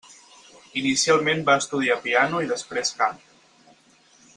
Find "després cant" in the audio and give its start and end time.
2.57-3.23